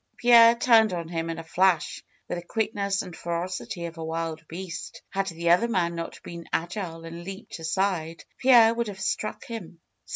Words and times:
Pierre 0.17 0.55
turned 0.55 0.93
on 0.93 1.09
him 1.09 1.29
in 1.29 1.37
a 1.37 1.43
flash, 1.43 2.03
with 2.27 2.39
the 2.39 2.43
quickness 2.43 3.03
and 3.03 3.15
ferocity 3.15 3.85
of 3.85 3.99
a 3.99 4.03
wild 4.03 4.43
beast. 4.47 5.03
Had 5.11 5.27
the 5.27 5.51
other 5.51 5.67
man 5.67 5.93
not 5.93 6.19
been 6.23 6.47
agile 6.51 7.05
and 7.05 7.23
leaped 7.23 7.59
aside, 7.59 8.25
Pierre 8.39 8.73
would 8.73 8.87
have 8.87 8.99
struck 8.99 9.45
him. 9.45 9.79